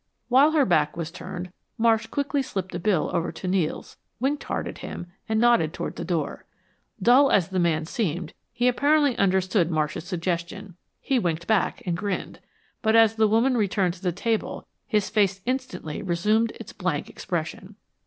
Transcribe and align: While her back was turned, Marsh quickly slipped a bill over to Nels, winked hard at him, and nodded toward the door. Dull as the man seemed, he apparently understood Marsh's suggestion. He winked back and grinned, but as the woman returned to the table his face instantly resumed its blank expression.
While 0.29 0.53
her 0.53 0.65
back 0.65 0.97
was 0.97 1.11
turned, 1.11 1.51
Marsh 1.77 2.07
quickly 2.07 2.41
slipped 2.41 2.73
a 2.73 2.79
bill 2.79 3.11
over 3.13 3.31
to 3.33 3.47
Nels, 3.47 3.97
winked 4.19 4.45
hard 4.45 4.67
at 4.67 4.79
him, 4.79 5.05
and 5.29 5.39
nodded 5.39 5.73
toward 5.73 5.95
the 5.95 6.03
door. 6.03 6.43
Dull 6.99 7.29
as 7.29 7.49
the 7.49 7.59
man 7.59 7.85
seemed, 7.85 8.33
he 8.51 8.67
apparently 8.67 9.15
understood 9.19 9.69
Marsh's 9.69 10.05
suggestion. 10.05 10.75
He 11.01 11.19
winked 11.19 11.45
back 11.45 11.83
and 11.85 11.95
grinned, 11.95 12.39
but 12.81 12.95
as 12.95 13.13
the 13.13 13.27
woman 13.27 13.55
returned 13.55 13.93
to 13.93 14.01
the 14.01 14.11
table 14.11 14.65
his 14.87 15.07
face 15.11 15.39
instantly 15.45 16.01
resumed 16.01 16.51
its 16.59 16.73
blank 16.73 17.07
expression. 17.07 17.75